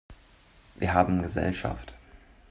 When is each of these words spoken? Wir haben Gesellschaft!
Wir 0.79 0.95
haben 0.95 1.21
Gesellschaft! 1.21 1.93